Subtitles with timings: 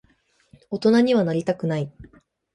[0.71, 1.91] 大人にはなりたくない。